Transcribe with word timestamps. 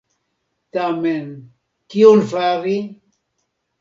Tamen 0.77 1.27
kion 1.91 2.25
fari? 2.33 2.77